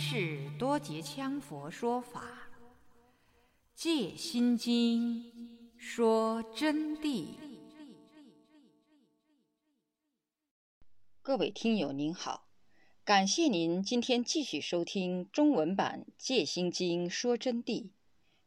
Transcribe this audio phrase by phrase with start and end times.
[0.00, 2.22] 是多杰羌佛说法，
[3.74, 5.24] 《戒心经》
[5.76, 7.34] 说真谛。
[11.20, 12.48] 各位听友您好，
[13.04, 17.90] 感谢您今天继续收听中文版《戒心经》说真谛。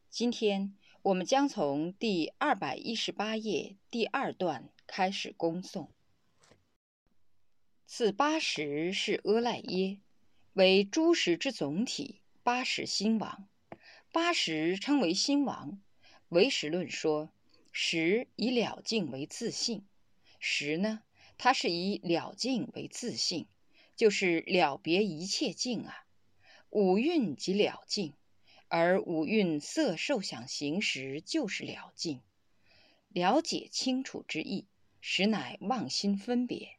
[0.10, 5.90] 今天我们将从第二百一十八页第二段开始恭诵。
[7.86, 10.00] 此八十是阿赖耶，
[10.54, 12.20] 为诸识之总体。
[12.44, 13.48] 八十心王，
[14.12, 15.80] 八十称为心王。
[16.28, 17.32] 唯识论说，
[17.72, 19.86] 识以了境为自性，
[20.40, 21.04] 识呢，
[21.38, 23.48] 它是以了境为自性，
[23.96, 26.06] 就是了别一切境啊。
[26.72, 28.16] 五蕴即了境，
[28.68, 32.22] 而五蕴色受想行识就是了境。
[33.08, 34.68] 了解清楚之意，
[35.00, 36.78] 实乃妄心分别。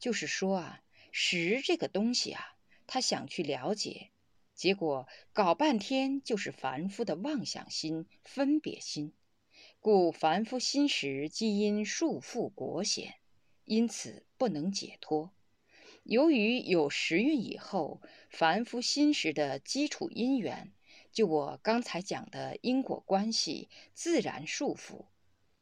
[0.00, 2.55] 就是说啊，识这个东西啊，
[2.86, 4.10] 他想去了解，
[4.54, 9.12] 结果搞半天就是凡夫的妄想心、分别心，
[9.80, 13.14] 故凡夫心识基因束缚果显，
[13.64, 15.32] 因此不能解脱。
[16.02, 20.72] 由于有时运以后，凡夫心识的基础因缘，
[21.10, 25.06] 就我刚才讲的因果关系，自然束缚，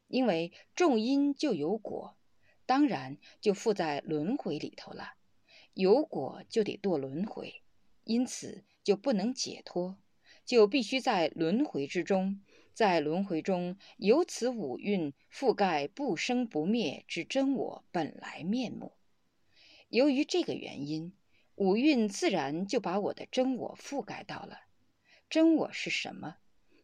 [0.07, 2.15] 因为种因就有果。
[2.67, 5.13] 当然就附在轮回里头了，
[5.75, 7.61] 有果就得堕轮回，
[8.05, 9.97] 因此就不能解脱，
[10.45, 12.41] 就必须在轮回之中，
[12.73, 18.93] 在轮回中由此五蕴覆盖不生不灭之真我本来面目。
[19.89, 21.13] 由于这个原因，
[21.55, 24.61] 五蕴自然就把我的真我覆盖到了。
[25.29, 26.37] 真我是什么？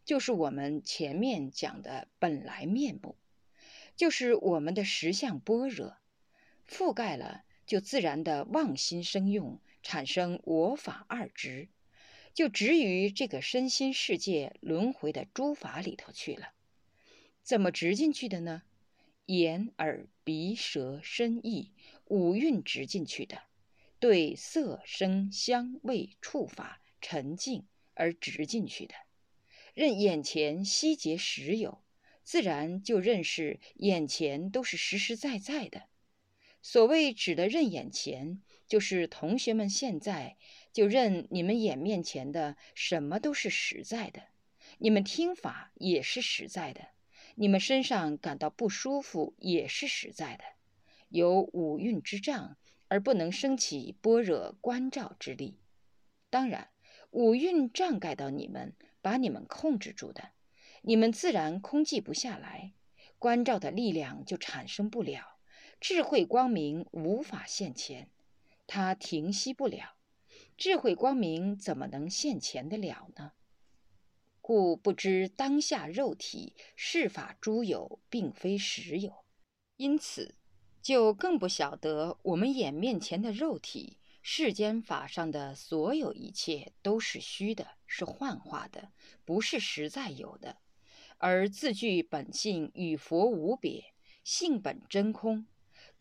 [0.04, 3.16] 就是我们前面讲的本来面目。
[3.96, 5.98] 就是我们的实相般若
[6.68, 11.70] 覆盖了，就自然的妄心生用，产生我法二执，
[12.34, 16.50] 就执于这个身心世界轮回的诸法里头去了。
[17.42, 18.64] 怎么执进去的呢？
[19.28, 21.72] 眼、耳、鼻、舌、身、意
[22.08, 23.42] 五蕴执进去的，
[24.02, 28.96] 对色、声、香、味、触法沉静而执进去的，
[29.74, 31.82] 任眼前悉结实有。
[32.26, 35.84] 自然就认识眼前都是实实在在的。
[36.62, 40.38] 所谓指的认眼前，就是同学们现在
[40.72, 44.22] 就认你们眼面前的什么都是实在的，
[44.78, 46.90] 你们听法也是实在的，
[47.36, 50.44] 你们身上感到不舒服也是实在的。
[51.10, 52.58] 有五蕴之障
[52.88, 55.60] 而不能升起般若观照之力。
[56.30, 56.70] 当然，
[57.10, 60.30] 五蕴障盖到你们，把你们控制住的。
[60.84, 62.74] 你们自然空寂不下来，
[63.20, 65.31] 关照的力量就产生不了，
[65.81, 68.08] 智慧光明无法现前，
[68.68, 69.96] 它停息不了，
[70.56, 73.31] 智慧光明怎么能现前得了呢？
[74.41, 79.25] 故不知当下肉体世法诸有并非实有，
[79.75, 80.36] 因此
[80.84, 88.91] 就更不晓得我们眼面前的肉体，世间法上的所有一切都是虚的，是幻化的，
[89.25, 90.58] 不是实在有的。
[91.18, 95.47] 而自具本性与佛无别，性本真空，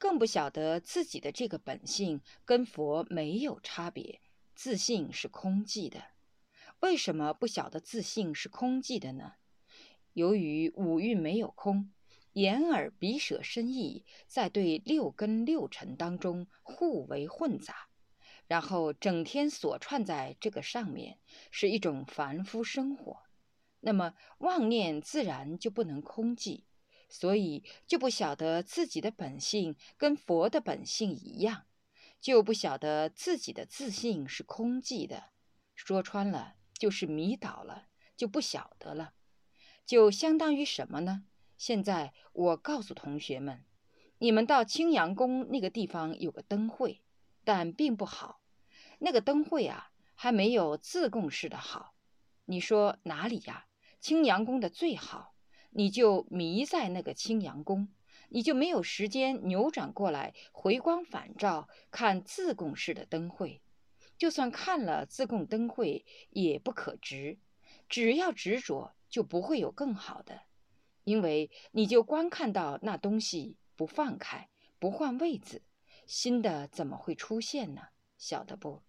[0.00, 4.22] 更不晓得自己的这个本性跟佛没有差别，
[4.55, 6.03] 自性是空寂的。
[6.81, 9.34] 为什么不晓得自性是空寂的呢？
[10.15, 11.93] 由于五蕴没有空，
[12.33, 17.91] 眼耳鼻舌身意在对六根六尘当中互为混杂，
[18.47, 21.19] 然后整天锁串在这个上面，
[21.50, 23.25] 是一种凡夫生活。
[23.81, 26.62] 那么妄念自然就不能空寂，
[27.10, 31.66] 所以就不晓得自己的本性跟佛的本性一样，
[32.20, 35.30] 就不晓得自己的自信是空寂的。
[35.74, 39.14] 说穿了就是迷倒了，就不晓得了，
[39.84, 41.24] 就相当于什么呢？
[41.58, 43.64] 现在我告诉同学们，
[44.18, 47.02] 你们到青阳宫那个地方有个灯会，
[47.44, 48.40] 但并不好。
[49.00, 51.94] 那个灯会啊，还没有自贡市的好。
[52.44, 53.66] 你说哪里呀？
[54.00, 55.30] 青阳宫的最好，
[55.70, 57.88] 你就迷在那个青阳宫，
[58.28, 63.62] 你就没有时间扭转过来回光返照看自贡市的灯会。
[64.19, 67.38] 就算看了自贡灯会，也不可执。
[67.88, 70.43] 只要执着，就不会有更好的，
[71.05, 75.62] 因为你就光看到那东西，不放开，不换位子，
[76.06, 77.82] 新的怎么会出现呢？
[78.19, 78.82] 晓得不？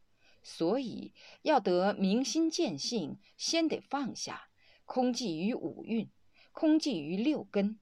[0.44, 1.14] 所以
[1.44, 4.50] 要得明心见性，先得放下。
[4.84, 6.12] 空寂于五蕴，
[6.52, 7.80] 空寂于六根，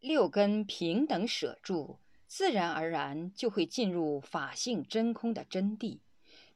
[0.00, 6.00] 六根平等舍住，自然而然就会进入法性真空的真谛，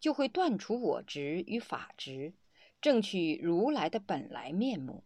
[0.01, 2.35] 就会断除我执与法执，
[2.81, 5.05] 正取如来的本来面目。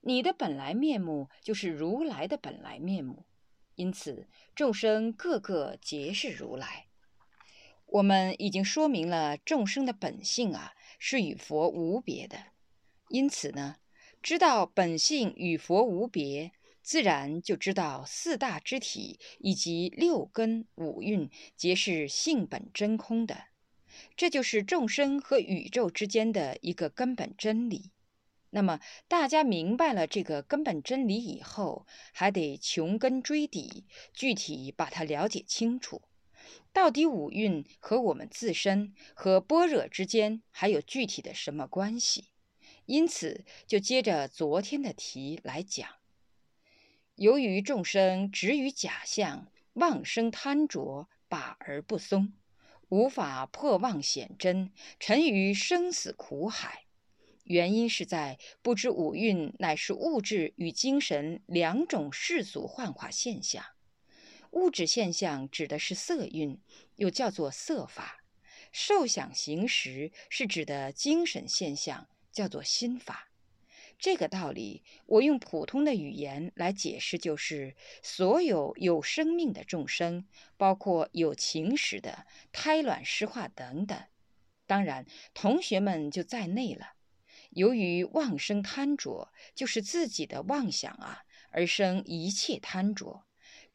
[0.00, 3.24] 你的本来面目就是如来的本来面目，
[3.76, 6.86] 因此众生个个皆是如来。
[7.86, 12.46] 我们已经说明了众生的本性啊，是与佛无别的。
[13.08, 13.76] 因此呢，
[14.22, 16.52] 知道本性与佛无别。
[16.80, 23.44] 自然就知道四大之体以及六根五蕴皆是性本真空的，
[24.16, 27.92] 这就是众生和宇宙之间的一个根本真理。
[28.50, 36.02] 那么大家明白了这个根本真理以后，还得穷根追底，具体把它了解清楚。
[36.72, 42.31] 到底五蕴和我们自身和般若之间还有具体的什么关系？
[42.86, 45.88] 因此就接着昨天的题来讲。
[47.14, 52.32] 由于众生执于假象，妄生贪着，把而不松，
[52.88, 56.84] 无法破妄显真，沉于生死苦海。
[57.44, 63.64] 原因是在不知五蕴乃是物质与精神两种世俗幻化现象。
[64.52, 66.60] 物质现象指的是色蕴，
[66.96, 68.20] 又叫做色法；
[68.70, 73.28] 受想行识是指的精神现象，叫做心法。
[73.98, 80.26] 这个道理，我用普通的语言来解释，就是所有有生命的众生，
[80.56, 84.02] 包括有情识的胎卵湿化等等，
[84.66, 86.94] 当然同学们就在内了。
[87.50, 93.26] 由于妄生贪着，就是自己的妄想啊，而生一切贪着，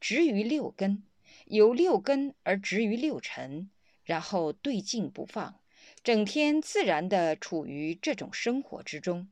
[0.02, 1.04] 执于六根，
[1.46, 3.70] 由六根而执于六尘，
[4.04, 5.62] 然后对境不放，
[6.04, 9.30] 整天自然的处于这种生活之中。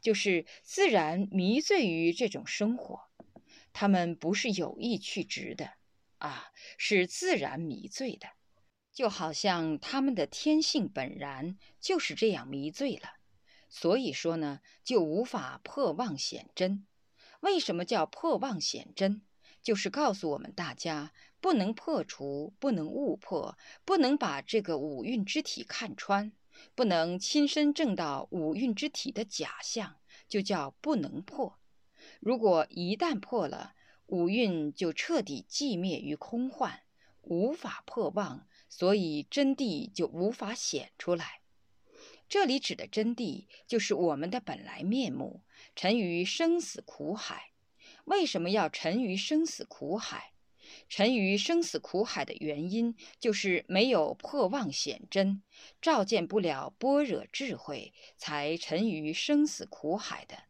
[0.00, 3.08] 就是自然迷醉于这种生活，
[3.72, 5.72] 他们不是有意去执的，
[6.18, 8.28] 啊，是自然迷醉的，
[8.92, 13.14] 就好像他们的天性本然就是这样迷醉了。
[13.68, 16.86] 所以说呢，就无法破妄显真。
[17.40, 19.22] 为什么叫破妄显真？
[19.60, 26.32] 就是告诉我们大家，不能破除，不能误破，不能把这个五蕴之体看穿。
[26.74, 31.60] 不能亲身证到五蕴之体的假象，就叫不能破。
[32.18, 33.74] 如果一旦破了，
[34.06, 36.80] 五蕴就彻底寂灭于空幻，
[37.22, 41.42] 无法破妄，所以真谛就无法显出来。
[42.28, 45.42] 这里指的真谛，就是我们的本来面目，
[45.76, 47.52] 沉于生死苦海。
[48.04, 50.32] 为什么要沉于生死苦海？
[50.88, 55.42] 沉于生死苦海的原因，就是没有破妄显真，
[55.82, 60.44] 照见不了般若智慧，才沉于生死苦海的。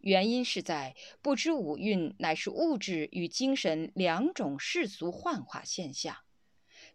[0.00, 6.16] 原因是在不知五蕴乃是物质与精神两种世俗幻化现象。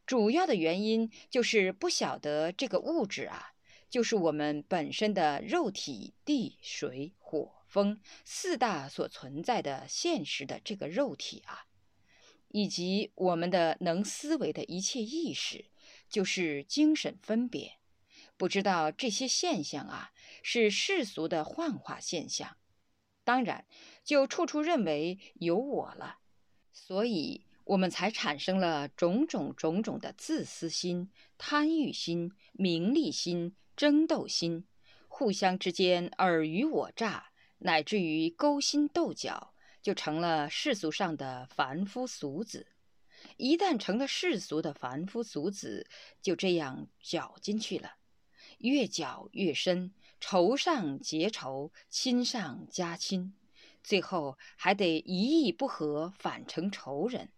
[0.06, 3.54] 主要的原因就是不晓得这个物质啊，
[3.90, 11.67] 就是我们本身的肉体、地、水、火、风四大所存在的现实的这个肉体啊。
[12.50, 15.66] 以及我们的能思维的一切意识，
[16.10, 17.80] 就是精神分别，
[18.38, 20.12] 不知道这些现象啊
[20.42, 22.58] 是世俗的幻化现象，
[23.24, 23.66] 当然
[24.04, 26.20] 就处处认为有我了，
[26.72, 34.66] 所以我们才产生了种种种种的自私心、贪欲心、名利心、争斗心，
[35.10, 39.54] 互相之间尔虞我诈，乃至于勾心斗角。
[39.88, 42.68] 就成了世俗上的凡夫俗子，
[43.38, 45.88] 一旦成了世俗的凡夫俗子，
[46.22, 47.94] 就这样搅进去了，
[48.58, 53.34] 越搅越深，仇上结仇，亲上加亲，
[53.82, 57.32] 最后还得一意不合，反成仇人。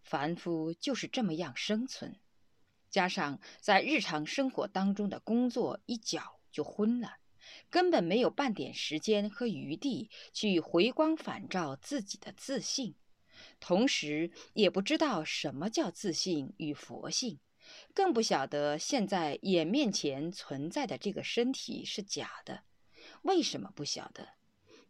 [0.00, 2.20] 凡夫就是这么样生存，
[2.88, 7.16] 加上在日常生活当中的工作一搅就昏了。
[7.70, 12.94] 根本没有半点时间和余地去回光返照自己的自信，
[13.60, 17.38] 同时也不知道什么叫自信与佛性，
[17.94, 22.62] 更不晓得现在眼面前存在的这个身体是假的。
[23.22, 24.28] 为什么不晓得？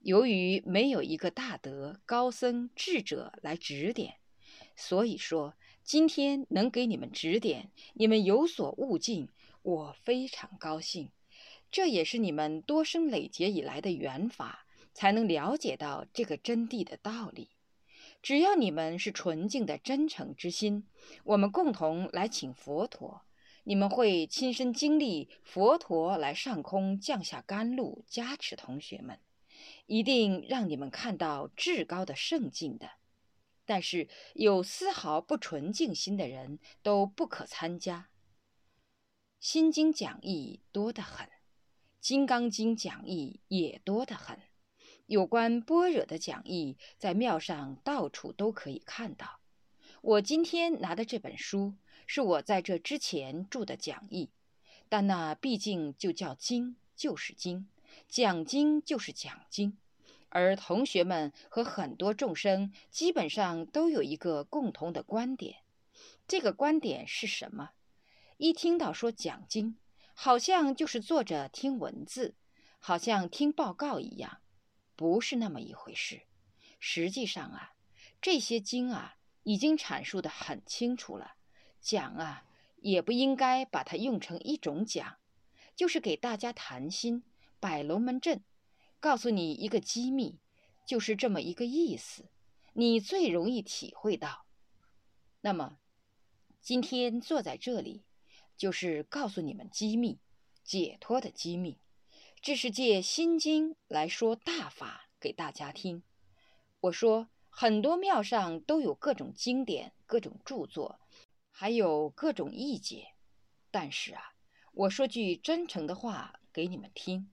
[0.01, 4.15] 由于没有一个大德、高僧、智者来指点，
[4.77, 9.29] 所以说今天能给你们指点，你们有所悟境，
[9.63, 11.11] 我非常高兴。
[11.71, 17.51] 这也是你们多生累劫以来的缘法，才能了解到这个真谛的道理。
[18.21, 20.89] 只要你们是纯净的真诚之心，
[21.25, 23.23] 我们共同来请佛陀，
[23.65, 29.21] 你们会亲身经历佛陀来上空降下甘露加持同学们，
[29.87, 32.91] 一定让你们看到至高的圣境的。
[33.65, 38.09] 但是有丝毫不纯净心的人都不可参加。
[39.39, 41.27] 心经讲义多得很，
[42.09, 44.39] 《金刚经》讲义也多得很。
[45.05, 49.41] 有关般若的讲义，在庙上到处都可以看到。
[50.01, 51.75] 我今天拿的这本书，
[52.07, 54.31] 是我在这之前著的讲义，
[54.89, 57.67] 但那毕竟就叫经，就是经；
[58.09, 59.77] 讲经就是讲经。
[60.31, 65.57] 而同学们和很多众生，基本上都有一个共同的观点。
[66.27, 67.73] 这个观点是什么？
[68.39, 69.77] 一听到说讲经，
[70.21, 72.35] 好像就是坐着听文字，
[72.81, 74.41] 好像听报告一样。
[74.97, 76.23] 不是那么一回事。
[76.81, 77.75] 实际上啊，
[78.21, 81.37] 这些经啊已经阐述的很清楚了。
[81.81, 82.43] 讲啊，
[82.79, 85.19] 也不应该把它用成一种讲，
[85.77, 87.23] 就是给大家谈心、
[87.61, 88.43] 摆龙门阵，
[88.99, 90.41] 告诉你一个机密，
[90.85, 92.25] 就是这么一个意思。
[92.73, 94.47] 你最容易体会到。
[95.43, 95.79] 那么，
[96.61, 98.03] 今天坐在这里，
[98.59, 100.19] 就是告诉你们机密、
[100.63, 101.79] 解脱的机密。
[102.43, 106.03] 这是借《心经》来说大法给大家听。
[106.81, 111.01] 我说，很多庙上都有各种经典、各种著作，
[111.51, 113.15] 还有各种译解。
[113.71, 114.35] 但是啊，
[114.73, 117.31] 我说句真诚的话给你们听：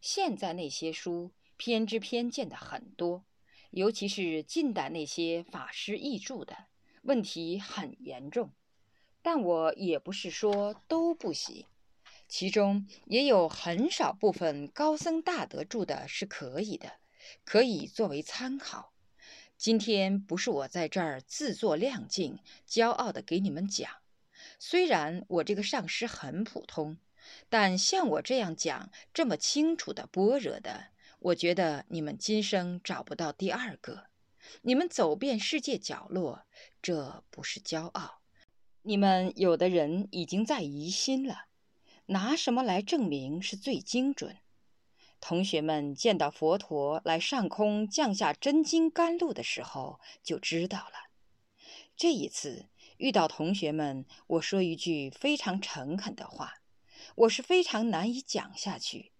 [0.00, 3.24] 现在那些书偏知偏见的很多，
[3.70, 6.66] 尤其是近代那些法师译著的，
[7.02, 8.52] 问题很严重。
[9.24, 11.64] 但我也不是说都不行。
[12.28, 16.92] 其中也有很少部分高僧大德住的是可以的，
[17.42, 18.92] 可以作为参考。
[19.56, 22.38] 今天不是我在这儿自作亮镜、
[22.68, 23.90] 骄傲的给你们讲。
[24.58, 26.98] 虽然我这个上师很普通，
[27.48, 30.88] 但像我这样讲这么清楚的般若的，
[31.18, 34.08] 我觉得你们今生找不到第二个。
[34.60, 36.44] 你们走遍世界角落，
[36.82, 38.23] 这不是骄傲。
[38.86, 41.46] 你们有的人已经在疑心了。
[42.06, 44.36] 拿什么来证明是最精准？
[45.20, 51.08] 同学们见到佛陀来上空降下真金甘露的时候，就知道了。
[51.96, 52.66] 这一次
[52.98, 56.56] 遇到同学们，我说一句非常诚恳的话：
[57.14, 59.12] 我是非常难以讲下去，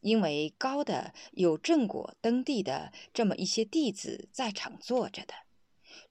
[0.00, 5.34] 因为高的有正果登地的这么一些弟子在场坐着的，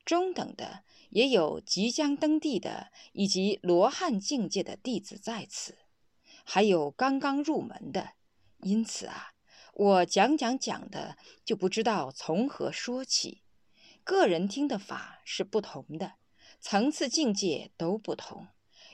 [0.06, 5.78] 中等的也有即将登地的以及罗汉境界的弟子在此。
[6.44, 8.14] 还有刚刚入门的，
[8.62, 9.34] 因此啊，
[9.74, 13.44] 我讲讲讲的就不知道从何说起。
[14.04, 16.14] 个人听的法是不同的，
[16.60, 18.48] 层次境界都不同，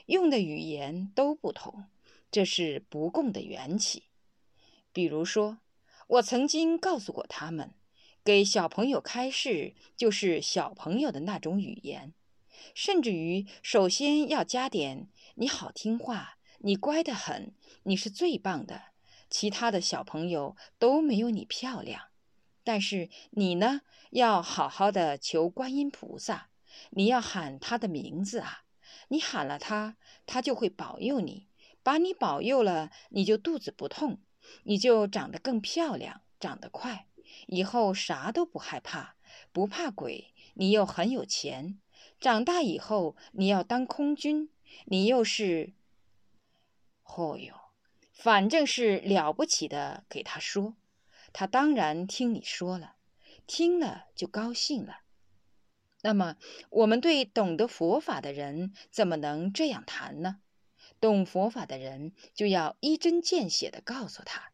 [0.06, 1.86] 用的语言都不同，
[2.30, 4.04] 这是不共的缘起。
[4.92, 5.58] 比如说，
[6.08, 7.72] 我曾经告诉过他们，
[8.26, 12.12] 给小朋友开示就是小朋友的那种语言，
[12.74, 16.36] 甚至于首先要加点你好听话。
[16.58, 17.54] 你乖得很，
[17.84, 18.86] 你是最棒的，
[19.30, 22.08] 其他的小朋友都没有你漂亮。
[22.64, 26.48] 但是你呢，要好好的求观音菩萨，
[26.90, 28.64] 你要喊他的名字啊！
[29.06, 31.46] 你喊了他，他就会保佑你，
[31.84, 34.18] 把你保佑了，你就肚子不痛，
[34.64, 37.05] 你就长得更漂亮，长得快，
[37.46, 39.16] 以后啥都不害怕，
[39.52, 41.80] 不怕鬼，你又很有钱。
[42.20, 44.50] 长大以后你要当空军，
[44.84, 45.72] 你又是。
[47.04, 47.54] 哦哟，
[48.12, 50.74] 反正是了不起的，给他说，
[51.32, 52.96] 他当然听你说了，
[53.46, 55.00] 听了就高兴了。
[56.02, 56.36] 那么，
[56.70, 60.40] 我们对懂得佛法的人怎么能这样谈呢？
[61.00, 64.50] 懂佛法的人就要一针见血的告诉他，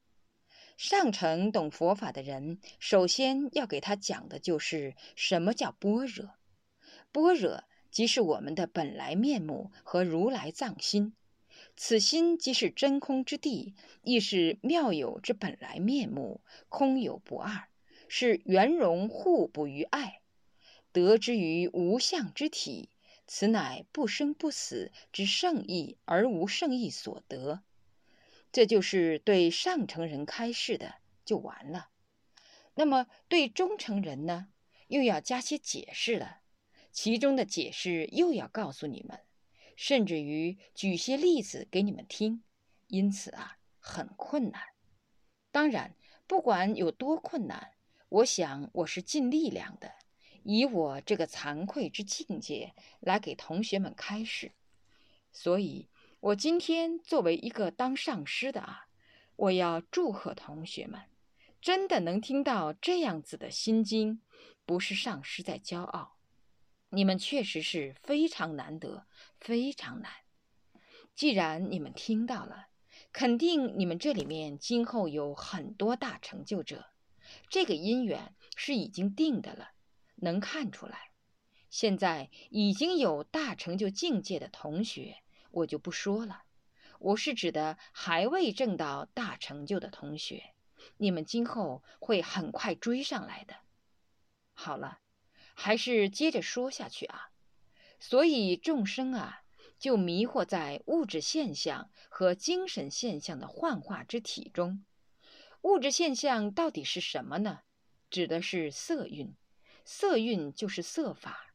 [0.76, 6.30] 上乘懂佛法的人，首先要给他讲的就是什么叫般若。
[7.12, 11.14] 般若即是我们的本来面目和如来藏心。
[11.76, 17.68] 此心即是真空之地，亦是妙有之本来面目，空有不二，
[18.08, 20.20] 是圆融互补于爱，
[20.92, 22.88] 得之于无相之体。
[23.26, 27.62] 此乃不生不死之圣意，而无圣意所得。
[28.52, 31.88] 这就是对上乘人开示的，就完了。
[32.74, 34.48] 那么对中乘人呢，
[34.88, 36.42] 又要加些解释了，
[36.90, 39.20] 其中的解释又要告诉你们。
[39.74, 42.44] 甚至于举些例子给你们听，
[42.88, 44.62] 因此啊，很困难。
[45.50, 47.72] 当然，不管有多困难，
[48.10, 49.94] 我想我是尽力量的，
[50.44, 54.52] 以我这个惭愧之境界来给同学们开示。
[55.32, 55.88] 所以，
[56.22, 58.86] 我今天作为一个当上师的啊，
[59.34, 61.00] 我要祝贺同学们，
[61.60, 64.22] 真的能听到这样子的心经，
[64.64, 66.14] 不是上师在骄傲。
[66.90, 69.04] 你们确实是非常难得，
[69.40, 70.12] 非常难。
[71.16, 72.68] 既然你们听到了，
[73.12, 76.84] 肯定你们这里面今后有很多大成就者，
[77.48, 79.72] 这个因缘是已经定的了，
[80.14, 81.10] 能看出来。
[81.68, 85.16] 现在已经有大成就境界的同学，
[85.52, 86.42] 我就不说了。
[86.98, 90.54] 我是指的还未证到大成就的同学，
[90.96, 93.54] 你们今后会很快追上来的。
[94.54, 94.98] 好了，
[95.54, 97.30] 还是接着说下去啊。
[97.98, 99.42] 所以众生啊，
[99.78, 104.84] 就迷惑在物质现象和精神现象的幻化之体中。
[105.62, 107.60] 物质现象到底是什么呢？
[108.10, 109.34] 指的是色蕴，
[109.84, 111.51] 色蕴就是色法。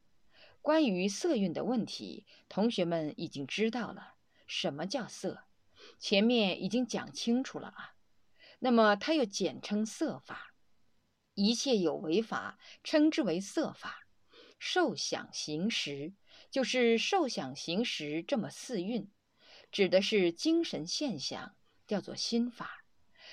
[0.68, 5.44] 关于色蕴的问题，同学们已经知道了什么叫色，
[5.98, 7.94] 前面已经讲清楚了啊。
[8.58, 10.52] 那么它又简称色法，
[11.32, 14.06] 一切有为法称之为色法，
[14.58, 16.12] 受想行识。
[16.50, 19.10] 就是受想行识这么四蕴，
[19.72, 21.56] 指的是精神现象，
[21.86, 22.84] 叫做心法，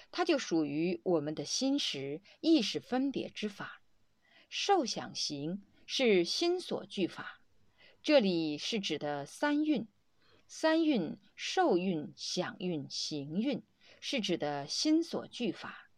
[0.09, 3.81] 它就属于我们的心识意识分别之法。
[4.47, 7.41] 受想行是心所具法，
[8.01, 9.87] 这里是指的三蕴，
[10.47, 13.63] 三蕴受蕴、想蕴、行蕴
[13.99, 15.89] 是指的心所具法。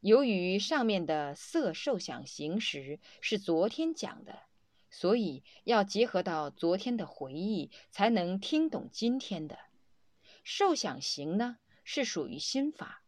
[0.00, 4.40] 由于上面的色受想行识是昨天讲的。
[4.94, 9.58] 所以要结合到昨天的回忆，才能听懂今天的。
[10.44, 13.02] 受想行呢，是属于心法，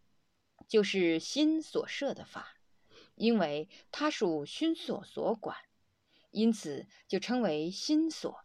[0.66, 2.56] 就是心所设的法，
[3.16, 5.58] 因为它属心所所管，
[6.34, 8.44] 因此就称为心所。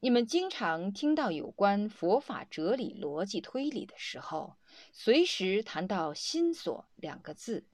[0.00, 4.56] 你们经常听到有关佛法哲理、逻辑推理的时候，
[4.92, 7.66] 随时谈到心所两个字，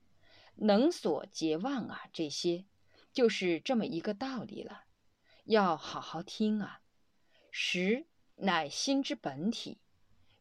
[0.57, 2.65] 能所结妄啊，这些。
[3.13, 4.85] 就是这么一个道理了，
[5.45, 6.81] 要好好听啊。
[7.51, 9.79] 识乃心之本体，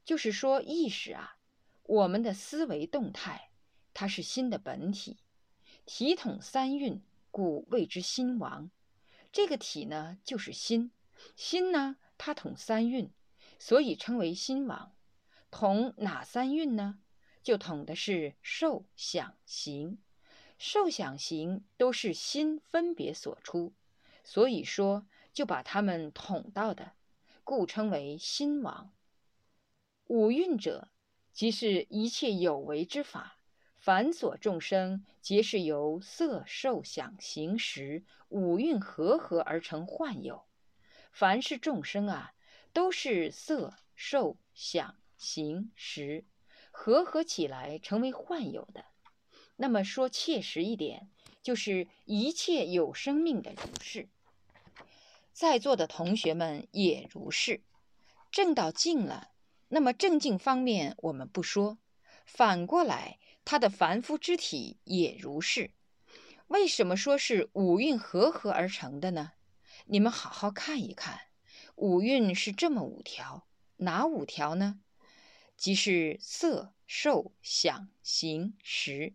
[0.05, 1.37] 就是说意识啊，
[1.83, 3.49] 我们的思维动态，
[3.93, 5.17] 它是心的本体。
[5.85, 8.71] 体统三蕴，故谓之心王。
[9.33, 10.91] 这个体呢，就是心。
[11.35, 13.11] 心呢，它统三运，
[13.57, 14.95] 所以称为心王。
[15.49, 16.99] 统哪三运呢？
[17.41, 19.97] 就统的是受想行。
[20.59, 23.73] 受想行都是心分别所出，
[24.23, 26.93] 所以说就把它们统到的，
[27.43, 28.93] 故称为心王。
[30.05, 30.89] 五蕴者，
[31.31, 33.39] 即是一切有为之法，
[33.83, 40.45] 凡所众生，皆是由色、受、想、行、识五蕴合合而成幻有。
[41.11, 42.33] 凡是众生啊，
[42.71, 46.23] 都是色、受、想、行、识
[46.71, 48.85] 合合起来成为幻有的。
[49.57, 51.09] 那么说切实一点，
[51.41, 54.07] 就是一切有生命的如是，
[55.33, 57.59] 在座的同学们也如是。
[58.31, 59.31] 正道尽了，
[59.67, 61.77] 那么正境方面我们不说，
[62.25, 65.71] 反过来，他的凡夫之体也如是。
[66.47, 69.31] 为什么说是五蕴合合而成的呢？
[69.85, 71.21] 你们好好看一看，
[71.75, 74.79] 五蕴是这么五条，哪五条呢？
[75.57, 79.13] 即是色、受、想、行、识。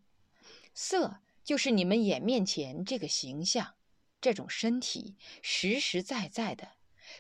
[0.74, 3.74] 色就是你们眼面前这个形象，
[4.20, 6.72] 这种身体实实在在的，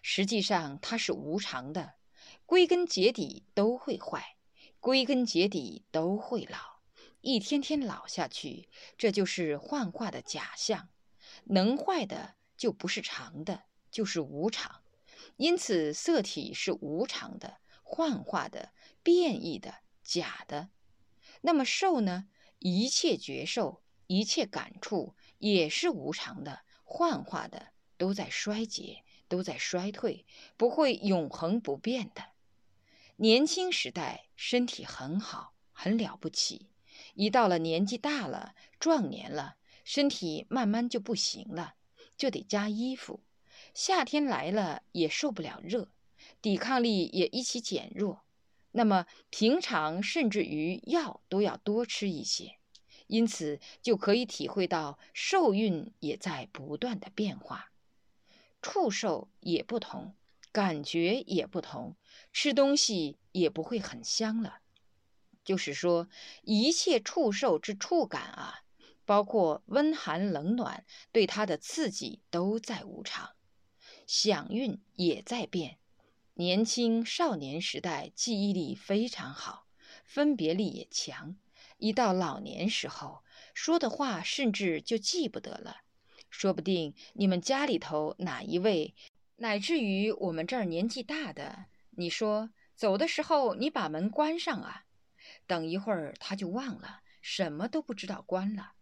[0.02, 1.94] 实际上它是无常的，
[2.44, 4.36] 归根结底都会坏，
[4.80, 6.77] 归根结底都会老，
[7.20, 10.88] 一天天老下去，这就是幻化的假象。
[11.44, 14.82] 能坏的就不是常的，就是无常，
[15.36, 20.70] 因此色体是无常的、幻化的、变异的、假的。
[21.42, 22.28] 那么受呢？
[22.60, 30.26] 一切觉受、一切感触也是无常的、幻化的，都在衰竭，都在衰退，
[30.56, 32.24] 不会永恒不变的。
[33.16, 36.68] 年轻时代身体很好，很了不起；
[37.18, 41.74] 一到了年纪大了、壮年了，身体慢慢就不行了，
[42.16, 43.24] 就得加衣服。
[43.74, 45.88] 夏天来了也受不了热，
[46.40, 48.22] 抵抗力也一起减弱。
[48.70, 52.58] 那么平常甚至于药都要多吃一些，
[53.08, 57.72] 因此就可以体会到受孕也在不断的变化，
[58.62, 60.14] 触受也不同，
[60.52, 61.96] 感觉也不同，
[62.32, 64.60] 吃东西也不会很香了。
[65.48, 66.10] 就是说，
[66.42, 68.64] 一切触受之触感啊，
[69.06, 73.30] 包括温寒冷暖对它的刺激都在无常，
[74.06, 75.78] 想运也在变。
[76.34, 79.68] 年轻少年时代记忆力非常好，
[80.04, 81.38] 分别力也强。
[81.78, 83.22] 一到老年时候，
[83.54, 85.78] 说的话甚至就记不得了。
[86.28, 88.94] 说不定你们家里头哪一位，
[89.36, 94.84] 乃至于我们这儿年纪大的，你说走的时候你把门关上啊。
[95.48, 98.74] 等一会儿他就忘了，什么都不知道关了。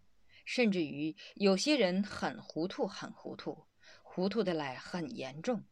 [0.44, 3.64] 甚至于有些人很糊涂，很糊涂，
[4.02, 5.64] 糊涂的来很严重。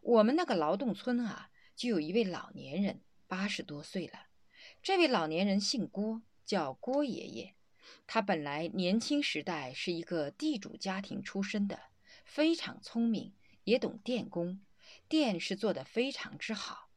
[0.00, 4.26] 我们那个劳动村啊，就有一位老年人，八十多岁了。
[4.82, 7.54] 这位老年人姓郭，叫郭爷爷。
[8.06, 11.78] 他本来年轻时代是一个地主家庭出身的，
[12.24, 14.60] 非常聪明，也懂电工，
[15.08, 16.90] 电是做得非常之好。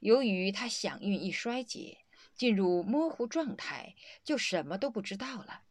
[0.00, 2.01] 由于他响运一衰竭，
[2.34, 5.62] 进入模糊状态，就什么都不知道了。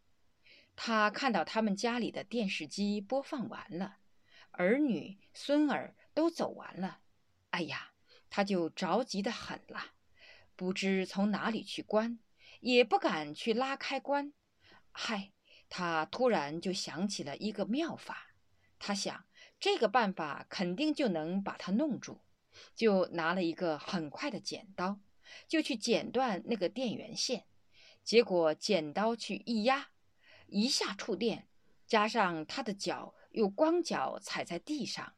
[0.75, 3.97] 他看到他们家里的电视机播放完了，
[4.51, 6.99] 儿女孙儿都走完了，
[7.51, 7.91] 哎呀，
[8.29, 9.93] 他就着急的很了，
[10.55, 12.19] 不知从哪里去关，
[12.61, 14.33] 也不敢去拉开关。
[14.91, 15.31] 嗨，
[15.69, 18.33] 他突然就想起了一个妙法，
[18.79, 19.25] 他想
[19.59, 22.21] 这个办法肯定就能把它弄住，
[22.75, 24.99] 就拿了一个很快的剪刀，
[25.47, 27.45] 就去剪断那个电源线，
[28.03, 29.89] 结果剪刀去一压。
[30.47, 31.47] 一下触电，
[31.87, 35.15] 加上他的脚又光脚踩在地上，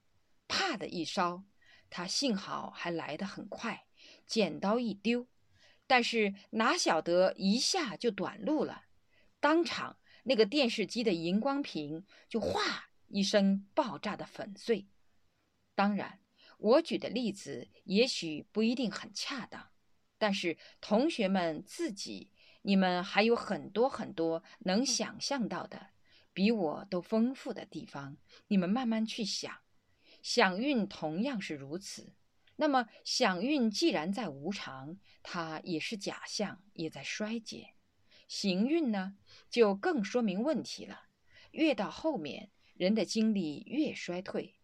[0.48, 1.44] 啪的一烧，
[1.90, 3.88] 他幸好还来得很快，
[4.28, 5.28] 剪刀一丢，
[5.88, 8.84] 但是哪晓得一下就短路了，
[9.40, 14.88] 当场那个电视机的荧光屏就哗一声爆炸的粉碎。
[15.74, 16.20] 当然，
[16.60, 19.72] 我举的例子也许不一定很恰当，
[20.24, 22.30] 但是同学们自己。
[22.66, 25.90] 你们还有很多很多能想象到的，
[26.32, 28.16] 比我都丰富的地方。
[28.48, 29.54] 你们慢慢去想，
[30.22, 32.14] 想运同样是如此。
[32.56, 37.72] 那么想运既然在无常，它也是假象，也在衰减。
[38.30, 39.18] 行运呢，
[39.50, 41.08] 就更说明问题了。
[41.52, 44.56] 越到后面，人的精力越衰退，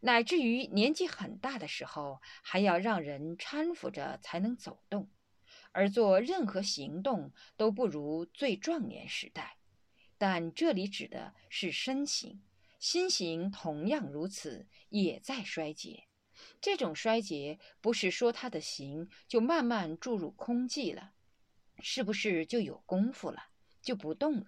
[0.00, 5.10] 乃至于年纪很大的时候，还要让人搀扶着才能走动。
[5.72, 9.58] 而做任何行动都不如最壮年时代，
[10.16, 12.42] 但这里指的是身形，
[12.78, 16.04] 心形同样如此，也在衰竭。
[16.60, 21.12] 这种衰竭不是说他的形就慢慢注入空寂了，
[21.80, 23.48] 是不是就有功夫了，
[23.82, 24.46] 就不动了？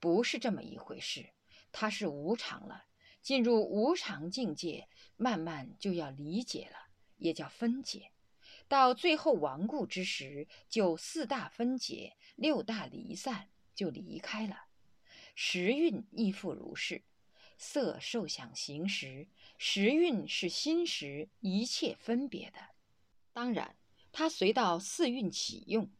[0.00, 1.30] 不是这么一回事，
[1.70, 2.84] 它是无常了，
[3.26, 4.86] 进入无常境界，
[5.16, 6.76] 慢慢就要理解了，
[7.16, 8.12] 也叫分解。
[8.68, 14.66] 到最后亡故之时，就四大分解，六大离散，就离开了。
[15.34, 17.02] 时运亦复如是，
[17.58, 19.26] 色受想行识，
[19.58, 22.58] 时运是心识一切分别的。
[23.32, 23.74] 当然，
[24.12, 25.90] 它随到四运启用。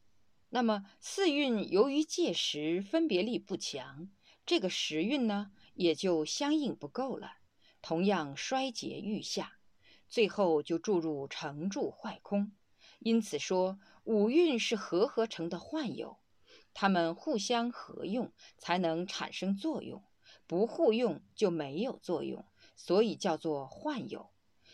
[0.50, 4.08] 那么四运由于界时分别力不强，
[4.46, 7.34] 这个时运呢，也就相应不够了，
[7.80, 9.58] 同样衰竭欲下。
[10.08, 12.52] 最后就注入成住坏空，
[12.98, 16.18] 因此说五蕴是合合成的幻有，
[16.74, 20.02] 它们互相合用才能产生作用，
[20.46, 24.30] 不互用就没有作用，所以叫做幻有。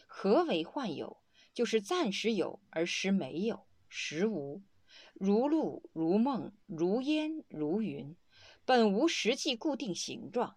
[0.07, 1.23] 何为幻有？
[1.55, 4.63] 就是暂时有而时没有，时无，
[5.13, 8.17] 如露如梦如烟如云，
[8.65, 10.57] 本无实际固定形状，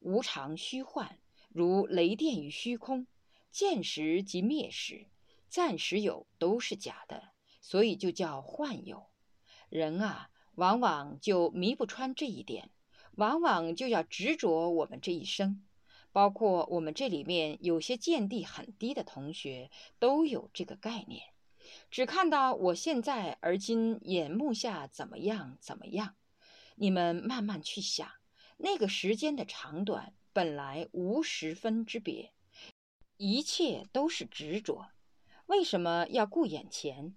[0.00, 3.06] 无常虚幻，如雷电于虚空。
[3.50, 5.06] 见时即灭时，
[5.48, 7.30] 暂时有都是假的，
[7.60, 9.06] 所以就叫幻有。
[9.68, 12.70] 人啊，往往就迷不穿这一点，
[13.16, 15.64] 往往就要执着我们这一生。
[16.10, 21.22] 包括我们这里面有些见地很低的同学，都有这个概念，
[21.90, 26.16] 只看到我现在而今眼目下怎么样怎么样。
[26.76, 28.08] 你们慢慢去想，
[28.58, 32.32] 那个时间的长短本来无十分之别。
[33.16, 34.90] 一切都是执着，
[35.46, 37.16] 为什么要顾眼前？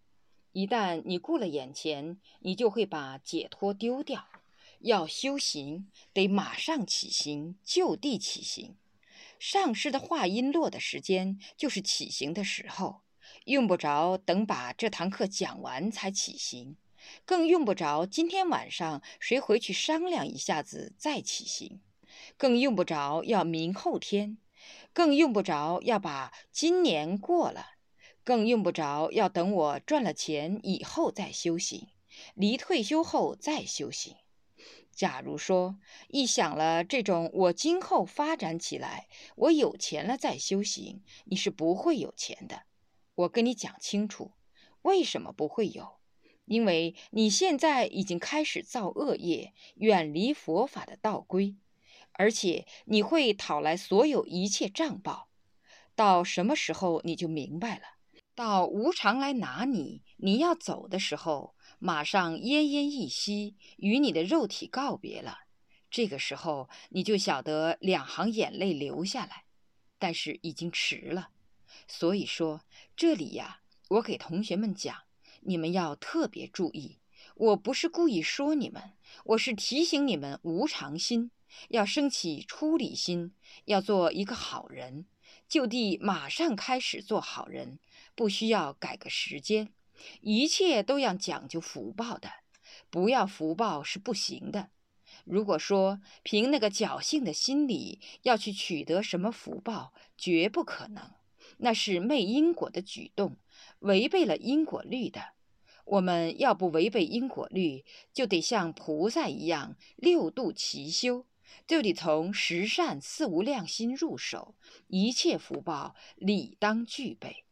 [0.51, 4.27] 一旦你顾了眼前，你就会把解脱丢掉。
[4.79, 8.77] 要修行，得马上起行，就地起行。
[9.37, 13.01] 上师的话音落的时间，就是起行的时候，
[13.45, 16.77] 用不着等把这堂课讲完才起行，
[17.25, 21.81] 更用不着今天晚上谁回去商量一下子再起行，
[22.37, 24.37] 更用不着要明后天。
[24.93, 27.65] 更用不着要把今年过了，
[28.23, 31.87] 更用不着要等我赚了钱以后再修行，
[32.35, 34.17] 离退休后再修行。
[34.93, 35.77] 假如说
[36.09, 42.63] 一想了这种我今后发展起来，我有钱了再修行，你是不会有钱的。
[43.15, 44.33] 我跟你讲清楚，
[44.83, 46.00] 为什么不会有？
[46.45, 51.55] 因为你现在已经开始造恶业，远离佛法的道规。
[52.13, 55.29] 而且你会讨来所有一切账报，
[55.95, 57.83] 到什么时候你就明白了。
[58.35, 65.39] 到无常来拿你，你要走的时候，马上奄奄一息，与你的肉体告别了。
[65.89, 69.45] 这个时候，你就晓得两行眼泪流下来，
[69.99, 71.29] 但是已经迟了。
[71.87, 72.61] 所以说，
[72.95, 74.95] 这里呀，我给同学们讲，
[75.41, 76.99] 你们要特别注意。
[77.35, 78.93] 我不是故意说你们，
[79.25, 81.31] 我是提醒你们无常心，
[81.69, 83.33] 要升起出离心，
[83.65, 85.05] 要做一个好人，
[85.47, 87.79] 就地马上开始做好人，
[88.15, 89.73] 不需要改个时间。
[90.21, 92.29] 一切都要讲究福报的，
[92.89, 94.69] 不要福报是不行的。
[95.25, 101.11] 如果说凭那个侥幸的心理要去取得什么福报，绝不可能，
[101.57, 103.37] 那是昧因果的举动，
[103.81, 105.33] 违背了因果律的。
[105.85, 111.25] 我们要不违背因果律，就得像菩萨一样六度齐修，
[111.67, 114.55] 就得从十善四无量心入手，
[114.87, 117.43] 一切福报理当具备。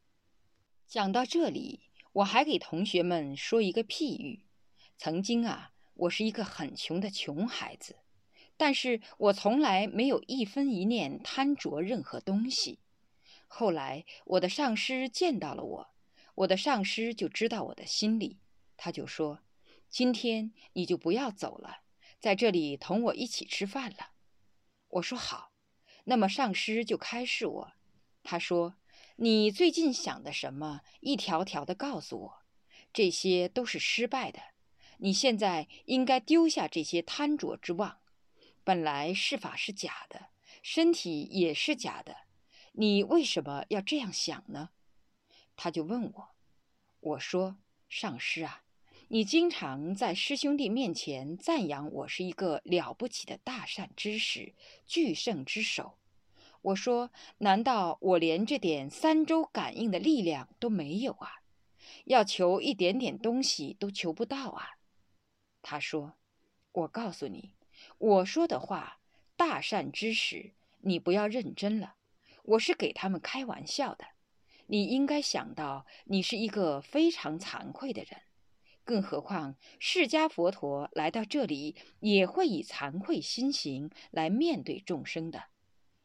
[0.87, 1.81] 讲到这里，
[2.13, 4.45] 我还给同学们说一个譬喻：
[4.97, 7.97] 曾经啊，我是一个很穷的穷孩子，
[8.55, 12.79] 但是我从来没有一分一念贪着任何东西。
[13.47, 15.89] 后来我的上师见到了我。
[16.39, 18.39] 我的上师就知道我的心理，
[18.77, 19.41] 他就说
[19.89, 21.81] ：“今天你就不要走了，
[22.17, 24.11] 在这里同我一起吃饭了。”
[24.87, 25.51] 我说好。
[26.05, 27.73] 那么上师就开示我，
[28.23, 28.77] 他说
[29.17, 30.79] ：“你最近想的什么？
[31.01, 32.39] 一条条的告诉我，
[32.93, 34.39] 这些都是失败的。
[34.99, 37.99] 你现在应该丢下这些贪着之妄。
[38.63, 40.29] 本来是法是假的，
[40.63, 42.15] 身体也是假的，
[42.71, 44.69] 你为什么要这样想呢？”
[45.61, 46.29] 他就问我，
[47.01, 47.57] 我说
[47.89, 48.63] ：“上师啊，
[49.09, 54.53] 你经常在师兄弟面前赞扬我是一个了不起的大善之士、
[54.87, 55.97] 巨圣之首。
[56.61, 61.41] 我说，难道我连这点三周感应的力量都没有啊？
[62.05, 64.77] 要求一点点东西都求不到啊？”
[65.61, 66.13] 他说
[66.71, 67.53] ：“我告诉你，
[67.97, 69.01] 我说的话，
[69.35, 71.95] 大善之士，你不要认真了，
[72.43, 74.05] 我是给他们开玩笑的。”
[74.71, 78.21] 你应该想到，你是一个非常惭愧的人，
[78.83, 85.45] 更何况释迦佛陀来到这里也会以惭愧心行来面对众生的。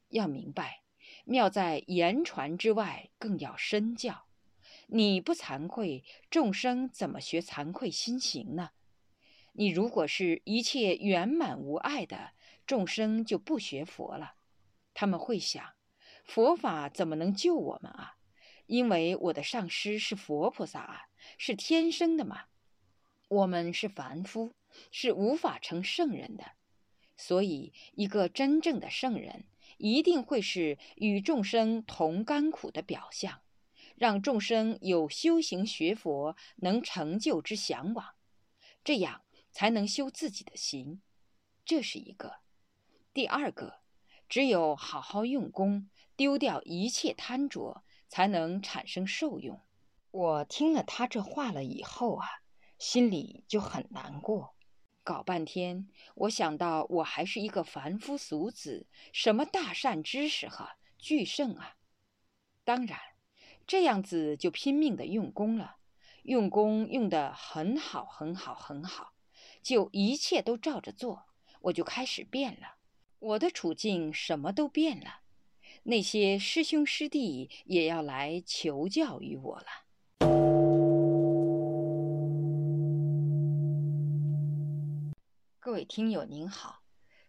[0.09, 0.81] 要明白，
[1.27, 4.25] 妙在言传之外，更要身教。
[4.87, 8.71] 你不惭愧，众生怎么学惭愧心行呢？
[9.53, 12.31] 你如果是一切圆满无碍的，
[12.67, 14.37] 众生就不学佛了。
[14.95, 15.63] 他们会想，
[16.25, 18.17] 佛法怎么能救我们啊？
[18.67, 21.03] 因为我的上师是佛菩萨啊，
[21.39, 22.45] 是天生的嘛。
[23.29, 24.53] 我们是凡夫，
[24.91, 26.53] 是无法成圣人的。
[27.17, 29.45] 所以，一个真正的圣人，
[29.79, 33.43] 一定会是与众生同甘苦的表象，
[33.97, 38.15] 让众生有修行学佛能成就之向往，
[38.83, 41.01] 这样才能修自己的行。
[41.65, 42.41] 这是一个。
[43.13, 43.81] 第二个，
[44.29, 47.85] 只有好好用功，丢掉一切贪着。
[48.15, 49.61] 才能产生受用。
[50.13, 52.29] 我听了他这话了以后啊，
[52.79, 54.55] 心里就很难过。
[55.03, 61.75] 搞半天，我想到我还是一个凡夫俗子，什么大善知识哈，巨圣啊！
[62.63, 63.01] 当然，
[63.67, 65.79] 这样子就拼命的用功了，
[66.23, 69.15] 用功用得很好，很好，很好，
[69.61, 71.25] 就一切都照着做，
[71.63, 72.77] 我就开始变了，
[73.19, 75.24] 我的处境什么都变了。
[75.87, 79.67] 那些师兄师弟也要来求教于我了。
[85.61, 86.83] 各位听友您好，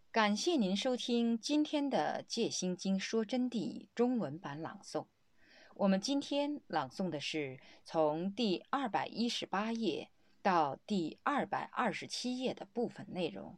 [0.10, 3.58] 感谢您收听今天的《戒心经说真谛》
[3.94, 5.08] 中文版朗诵。
[5.74, 10.10] 我们今天朗诵的是从第二百一十八页
[10.42, 13.58] 到第二百二十七页的部分内容。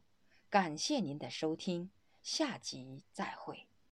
[0.50, 1.92] 感谢您的收听，
[2.24, 3.67] 下集再会。